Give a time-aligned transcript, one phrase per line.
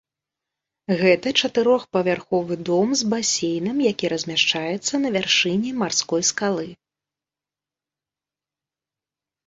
[1.01, 6.69] Гэта чатырохпавярховы дом з басейнам, які размяшчаецца на вяршыні марской скалы.